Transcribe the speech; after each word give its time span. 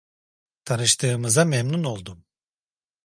Tanıştığımıza 0.65 1.45
memnun 1.45 1.83
oldum. 1.83 2.25